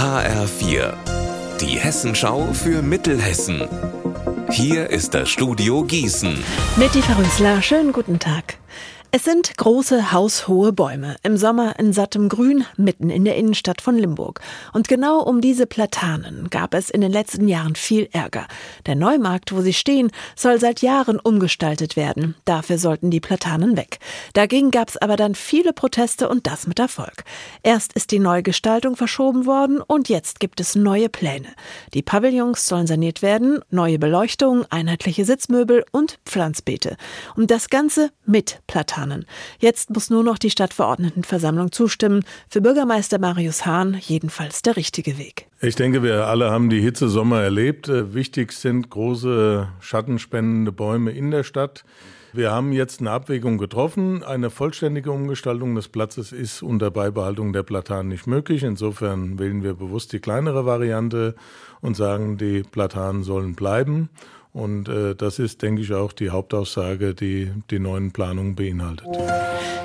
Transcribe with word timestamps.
HR4, 0.00 0.94
die 1.60 1.78
Hessenschau 1.78 2.54
für 2.54 2.80
Mittelhessen. 2.80 3.68
Hier 4.50 4.88
ist 4.88 5.12
das 5.12 5.28
Studio 5.28 5.84
Gießen. 5.84 6.42
Mit 6.76 6.94
die 6.94 7.02
Verrüßler, 7.02 7.60
schönen 7.60 7.92
guten 7.92 8.18
Tag. 8.18 8.56
Es 9.12 9.24
sind 9.24 9.56
große, 9.56 10.12
haushohe 10.12 10.72
Bäume, 10.72 11.16
im 11.24 11.36
Sommer 11.36 11.76
in 11.80 11.92
sattem 11.92 12.28
Grün, 12.28 12.64
mitten 12.76 13.10
in 13.10 13.24
der 13.24 13.34
Innenstadt 13.34 13.80
von 13.80 13.98
Limburg. 13.98 14.40
Und 14.72 14.86
genau 14.86 15.20
um 15.20 15.40
diese 15.40 15.66
Platanen 15.66 16.48
gab 16.48 16.74
es 16.74 16.90
in 16.90 17.00
den 17.00 17.10
letzten 17.10 17.48
Jahren 17.48 17.74
viel 17.74 18.08
Ärger. 18.12 18.46
Der 18.86 18.94
Neumarkt, 18.94 19.52
wo 19.52 19.62
sie 19.62 19.72
stehen, 19.72 20.12
soll 20.36 20.60
seit 20.60 20.80
Jahren 20.80 21.18
umgestaltet 21.18 21.96
werden. 21.96 22.36
Dafür 22.44 22.78
sollten 22.78 23.10
die 23.10 23.18
Platanen 23.18 23.76
weg. 23.76 23.98
Dagegen 24.32 24.70
gab 24.70 24.90
es 24.90 24.96
aber 24.96 25.16
dann 25.16 25.34
viele 25.34 25.72
Proteste 25.72 26.28
und 26.28 26.46
das 26.46 26.68
mit 26.68 26.78
Erfolg. 26.78 27.24
Erst 27.64 27.94
ist 27.94 28.12
die 28.12 28.20
Neugestaltung 28.20 28.94
verschoben 28.94 29.44
worden 29.44 29.80
und 29.80 30.08
jetzt 30.08 30.38
gibt 30.38 30.60
es 30.60 30.76
neue 30.76 31.08
Pläne. 31.08 31.48
Die 31.94 32.02
Pavillons 32.02 32.68
sollen 32.68 32.86
saniert 32.86 33.22
werden, 33.22 33.58
neue 33.70 33.98
Beleuchtung, 33.98 34.66
einheitliche 34.70 35.24
Sitzmöbel 35.24 35.84
und 35.90 36.20
Pflanzbeete. 36.24 36.96
Und 37.34 37.50
das 37.50 37.70
Ganze 37.70 38.12
mit 38.24 38.60
Platanen. 38.68 38.99
Tannen. 39.00 39.24
Jetzt 39.58 39.90
muss 39.90 40.10
nur 40.10 40.22
noch 40.22 40.36
die 40.36 40.50
Stadtverordnetenversammlung 40.50 41.72
zustimmen. 41.72 42.22
Für 42.50 42.60
Bürgermeister 42.60 43.18
Marius 43.18 43.64
Hahn 43.64 43.96
jedenfalls 43.98 44.60
der 44.60 44.76
richtige 44.76 45.16
Weg. 45.16 45.46
Ich 45.62 45.74
denke, 45.74 46.02
wir 46.02 46.26
alle 46.26 46.50
haben 46.50 46.68
die 46.68 46.82
Hitze 46.82 47.08
Sommer 47.08 47.40
erlebt. 47.40 47.88
Äh, 47.88 48.12
wichtig 48.12 48.52
sind 48.52 48.90
große 48.90 49.68
schattenspendende 49.80 50.72
Bäume 50.72 51.12
in 51.12 51.30
der 51.30 51.44
Stadt. 51.44 51.84
Wir 52.32 52.52
haben 52.52 52.72
jetzt 52.72 53.00
eine 53.00 53.10
Abwägung 53.10 53.58
getroffen. 53.58 54.22
Eine 54.22 54.50
vollständige 54.50 55.10
Umgestaltung 55.10 55.74
des 55.74 55.88
Platzes 55.88 56.30
ist 56.30 56.62
unter 56.62 56.90
Beibehaltung 56.90 57.52
der 57.52 57.62
Platanen 57.62 58.08
nicht 58.08 58.26
möglich. 58.26 58.62
Insofern 58.62 59.38
wählen 59.38 59.64
wir 59.64 59.74
bewusst 59.74 60.12
die 60.12 60.20
kleinere 60.20 60.64
Variante 60.64 61.34
und 61.80 61.96
sagen, 61.96 62.36
die 62.36 62.62
Platanen 62.62 63.24
sollen 63.24 63.54
bleiben. 63.54 64.10
Und 64.52 64.88
äh, 64.88 65.14
das 65.14 65.38
ist, 65.38 65.62
denke 65.62 65.82
ich, 65.82 65.92
auch 65.92 66.12
die 66.12 66.30
Hauptaussage, 66.30 67.14
die 67.14 67.52
die 67.70 67.78
neuen 67.78 68.10
Planungen 68.10 68.56
beinhaltet. 68.56 69.06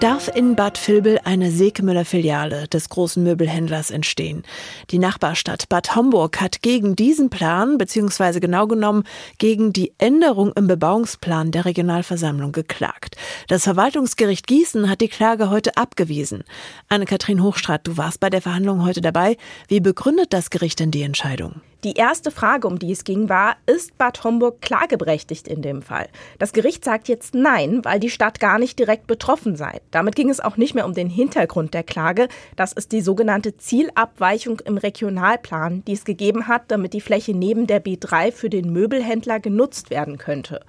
Darf 0.00 0.30
in 0.32 0.54
Bad 0.54 0.78
Vilbel 0.86 1.18
eine 1.24 1.50
Seekmüller-Filiale 1.50 2.68
des 2.68 2.88
großen 2.88 3.22
Möbelhändlers 3.22 3.90
entstehen? 3.90 4.44
Die 4.90 4.98
Nachbarstadt 4.98 5.68
Bad 5.68 5.96
Homburg 5.96 6.40
hat 6.40 6.62
gegen 6.62 6.94
diesen 6.94 7.30
Plan, 7.30 7.78
beziehungsweise 7.78 8.38
genau 8.38 8.68
genommen 8.68 9.02
gegen 9.38 9.72
die 9.72 9.92
Änderung 9.98 10.52
im 10.54 10.68
Bebauungsplan 10.68 11.50
der 11.50 11.64
Regionalversammlung 11.64 12.52
geklagt. 12.52 13.16
Das 13.48 13.64
Verwaltungsgericht 13.64 14.46
Gießen 14.46 14.88
hat 14.88 15.00
die 15.00 15.08
Klage 15.08 15.50
heute 15.50 15.76
abgewiesen. 15.76 16.44
Anne-Kathrin 16.88 17.42
Hochstrat, 17.42 17.86
du 17.86 17.96
warst 17.96 18.20
bei 18.20 18.30
der 18.30 18.42
Verhandlung 18.42 18.84
heute 18.84 19.00
dabei. 19.00 19.36
Wie 19.66 19.80
begründet 19.80 20.32
das 20.32 20.50
Gericht 20.50 20.78
denn 20.78 20.92
die 20.92 21.02
Entscheidung? 21.02 21.60
Die 21.84 21.92
erste 21.92 22.32
Frage, 22.32 22.66
um 22.66 22.80
die 22.80 22.90
es 22.90 23.04
ging, 23.04 23.28
war, 23.28 23.56
ist 23.66 23.96
Bad 23.98 24.24
Homburg 24.24 24.60
klageberechtigt 24.60 25.46
in 25.46 25.62
dem 25.62 25.80
Fall? 25.80 26.08
Das 26.40 26.52
Gericht 26.52 26.84
sagt 26.84 27.06
jetzt 27.06 27.36
nein, 27.36 27.84
weil 27.84 28.00
die 28.00 28.10
Stadt 28.10 28.40
gar 28.40 28.58
nicht 28.58 28.80
direkt 28.80 29.06
betroffen 29.06 29.54
sei. 29.54 29.80
Damit 29.92 30.16
ging 30.16 30.28
es 30.28 30.40
auch 30.40 30.56
nicht 30.56 30.74
mehr 30.74 30.86
um 30.86 30.92
den 30.92 31.08
Hintergrund 31.08 31.74
der 31.74 31.84
Klage. 31.84 32.26
Das 32.56 32.72
ist 32.72 32.90
die 32.90 33.00
sogenannte 33.00 33.56
Zielabweichung 33.56 34.58
im 34.64 34.76
Regionalplan, 34.76 35.84
die 35.84 35.92
es 35.92 36.04
gegeben 36.04 36.48
hat, 36.48 36.62
damit 36.66 36.94
die 36.94 37.00
Fläche 37.00 37.32
neben 37.32 37.68
der 37.68 37.84
B3 37.84 38.32
für 38.32 38.50
den 38.50 38.72
Möbelhändler 38.72 39.38
genutzt 39.38 39.90
werden 39.90 40.18
könnte. 40.18 40.62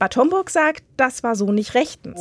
Bad 0.00 0.16
Homburg 0.16 0.48
sagt, 0.48 0.82
das 0.96 1.22
war 1.22 1.34
so 1.34 1.52
nicht 1.52 1.74
rechtens. 1.74 2.18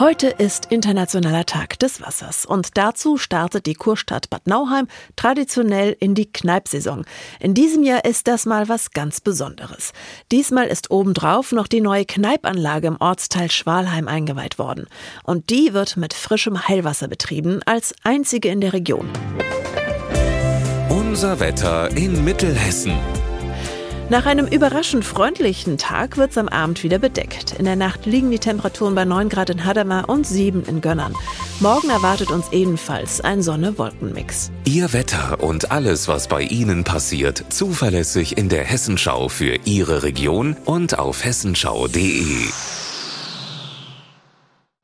Heute 0.00 0.26
ist 0.26 0.66
Internationaler 0.72 1.46
Tag 1.46 1.78
des 1.78 2.02
Wassers 2.02 2.44
und 2.44 2.76
dazu 2.76 3.18
startet 3.18 3.66
die 3.66 3.74
Kurstadt 3.74 4.28
Bad 4.30 4.48
Nauheim 4.48 4.88
traditionell 5.14 5.96
in 6.00 6.16
die 6.16 6.26
Kneipsaison. 6.26 7.04
In 7.38 7.54
diesem 7.54 7.84
Jahr 7.84 8.04
ist 8.04 8.26
das 8.26 8.46
mal 8.46 8.68
was 8.68 8.90
ganz 8.90 9.20
Besonderes. 9.20 9.92
Diesmal 10.32 10.66
ist 10.66 10.90
obendrauf 10.90 11.52
noch 11.52 11.68
die 11.68 11.80
neue 11.80 12.04
Kneipanlage 12.04 12.88
im 12.88 13.00
Ortsteil 13.00 13.48
Schwalheim 13.48 14.08
eingeweiht 14.08 14.58
worden. 14.58 14.88
Und 15.22 15.50
die 15.50 15.72
wird 15.72 15.96
mit 15.96 16.14
frischem 16.14 16.66
Heilwasser 16.66 17.06
betrieben, 17.06 17.60
als 17.64 17.94
einzige 18.02 18.48
in 18.48 18.60
der 18.60 18.72
Region. 18.72 19.08
Unser 20.88 21.38
Wetter 21.38 21.96
in 21.96 22.24
Mittelhessen. 22.24 22.98
Nach 24.08 24.24
einem 24.24 24.46
überraschend 24.46 25.04
freundlichen 25.04 25.78
Tag 25.78 26.16
wird 26.16 26.30
es 26.30 26.38
am 26.38 26.48
Abend 26.48 26.84
wieder 26.84 27.00
bedeckt. 27.00 27.58
In 27.58 27.64
der 27.64 27.74
Nacht 27.74 28.06
liegen 28.06 28.30
die 28.30 28.38
Temperaturen 28.38 28.94
bei 28.94 29.04
9 29.04 29.28
Grad 29.28 29.50
in 29.50 29.64
Hadamar 29.64 30.08
und 30.08 30.24
7 30.24 30.62
in 30.62 30.80
Gönnern. 30.80 31.12
Morgen 31.58 31.90
erwartet 31.90 32.30
uns 32.30 32.52
ebenfalls 32.52 33.20
ein 33.20 33.42
Sonne-Wolken-Mix. 33.42 34.52
Ihr 34.64 34.92
Wetter 34.92 35.42
und 35.42 35.72
alles, 35.72 36.06
was 36.06 36.28
bei 36.28 36.42
Ihnen 36.42 36.84
passiert, 36.84 37.46
zuverlässig 37.48 38.38
in 38.38 38.48
der 38.48 38.62
Hessenschau 38.62 39.28
für 39.28 39.58
Ihre 39.64 40.04
Region 40.04 40.56
und 40.64 41.00
auf 41.00 41.24
hessenschau.de. 41.24 42.46